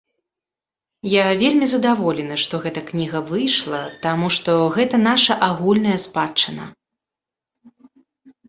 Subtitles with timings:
[1.09, 6.65] Я вельмі задаволены, што гэта кніга выйшла, таму што гэта наша агульная спадчына.